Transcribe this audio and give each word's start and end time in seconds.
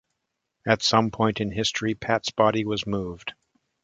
At 0.65 0.81
some 0.81 1.11
point 1.11 1.39
in 1.41 1.51
history 1.51 1.93
Pat's 1.93 2.31
body 2.31 2.65
was 2.65 2.87
moved. 2.87 3.35